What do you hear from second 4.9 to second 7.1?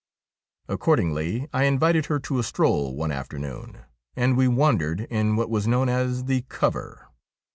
in what was known as the' Cover.'